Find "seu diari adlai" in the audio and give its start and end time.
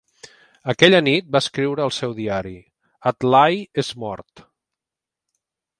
1.97-3.63